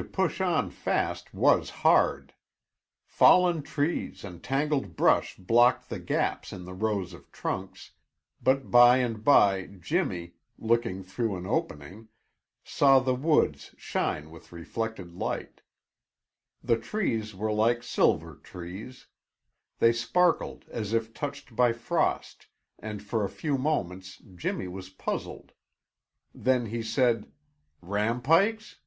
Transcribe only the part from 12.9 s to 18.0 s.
the woods shine with reflected light. The trees were like